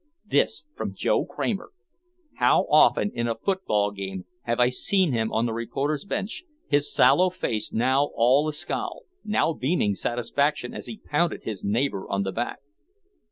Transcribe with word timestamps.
This 0.25 0.65
from 0.73 0.95
Joe 0.95 1.25
Kramer! 1.25 1.73
How 2.37 2.65
often, 2.71 3.11
in 3.13 3.27
a 3.27 3.35
football 3.37 3.91
game, 3.91 4.25
have 4.45 4.59
I 4.59 4.69
seen 4.69 5.11
him 5.11 5.31
on 5.31 5.45
the 5.45 5.53
reporter's 5.53 6.05
bench, 6.05 6.43
his 6.67 6.91
sallow 6.91 7.29
face 7.29 7.71
now 7.71 8.09
all 8.15 8.47
a 8.47 8.53
scowl, 8.53 9.03
now 9.23 9.53
beaming 9.53 9.93
satisfaction 9.93 10.73
as 10.73 10.87
he 10.87 10.97
pounded 10.97 11.43
his 11.43 11.63
neighbor 11.63 12.09
on 12.09 12.23
the 12.23 12.31
back. 12.31 12.61